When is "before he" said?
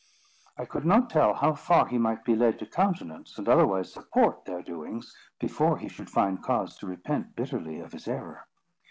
5.39-5.89